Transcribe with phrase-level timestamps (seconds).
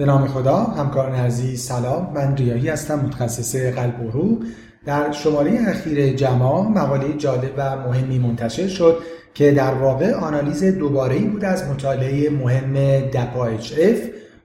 [0.00, 2.12] به نام خدا همکاران عزیز سلام.
[2.14, 4.38] من ریاهی هستم متخصص قلب و عروق.
[4.86, 8.98] در شماره اخیر JAMA مقاله جالب و مهمی منتشر شد
[9.34, 13.98] که در واقع آنالیز دوباره ای بود از مطالعه مهم DAPA-HF.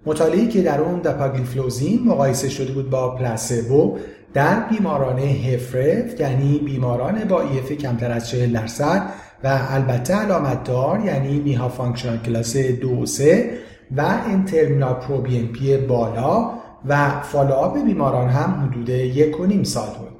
[0.06, 3.98] مطالعه که در اون دپاگلیفلوزین مقایسه شده بود با placebo
[4.34, 9.10] در بیماران HFrEF یعنی بیماران با EF کمتر از 40 درصد
[9.44, 13.50] و البته علامت دار یعنی NYHA functional class 2 و 3
[13.98, 16.52] و N-terminal pro-BNP بالا
[16.86, 20.16] و follow-up بیماران هم حدود یک و نیم سال بود.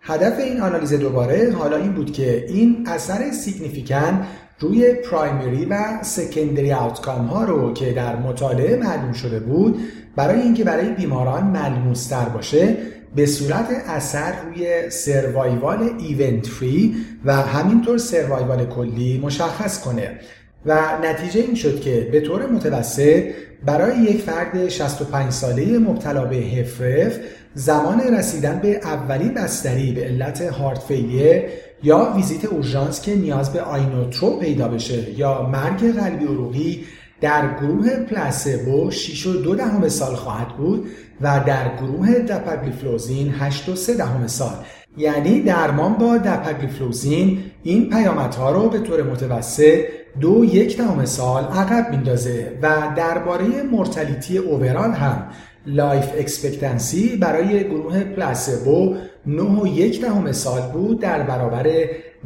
[0.00, 4.26] هدف این آنالیز دوباره حالا این بود که این اثر significant
[4.60, 9.80] روی primary و secondary outcome ها رو که در مطالعه معلوم شده بود
[10.16, 12.76] برای اینکه برای بیماران ملموستر باشه
[13.14, 20.20] به صورت اثر روی survival event-free و همینطور survival کلی مشخص کنه.
[20.66, 23.24] و نتیجه این شد که به طور متوسط
[23.66, 27.18] برای یک فرد 65 ساله مبتلا به هفرف
[27.54, 31.42] زمان رسیدن به اولین بستری به علت هارت فیلیر
[31.82, 36.84] یا ویزیت اورژانس که نیاز به آینوترو پیدا بشه یا مرگ قلبی عروقی
[37.20, 40.86] در گروه پلاسبو 6 و دو دهم سال خواهد بود
[41.20, 44.54] و در گروه دپاگلیفلوزین 8 و 3 دهم سال.
[44.96, 49.84] یعنی درمان با دپاگلیفلوزین این پیامدها رو به طور متوسط
[50.20, 55.26] دو یک دهم سال عقب میندازه و درباره mortality overall هم
[55.66, 61.66] life expectancy برای گروه placebo 9 و یک دهم سال بود در برابر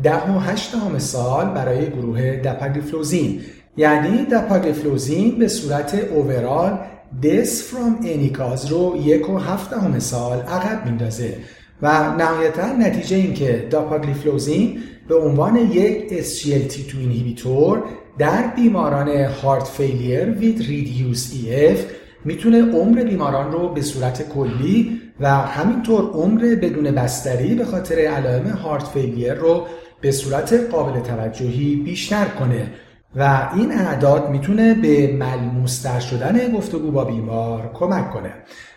[0.02, 3.40] 10 و 8 دهم سال برای گروه دپاگلیفلوزین
[3.76, 6.78] یعنی دپاگلیفلوزین به صورت overall
[7.22, 11.36] death from any cause رو یک و هفت دهم سال عقب میندازه
[11.82, 17.82] و نهایتا نتیجه این که داپاگلیفلوزین به عنوان یک SGLT2 اینهیبیتور
[18.18, 21.78] در بیماران هارت فیلیر وید ریدیوس EF
[22.24, 28.48] می‌تونه عمر بیماران رو به صورت کلی و همینطور عمر بدون بستری به خاطر علائم
[28.48, 29.66] هارت فیلیر رو
[30.00, 32.70] به صورت قابل توجهی بیشتر کنه.
[33.16, 38.32] و این اعداد می‌تونه به ملموستر شدن گفتگو با بیمار کمک کنه.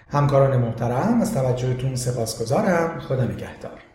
[0.09, 3.00] همکاران محترم از توجهتون سپاسگزارم.
[3.00, 3.91] خدا نگهدار.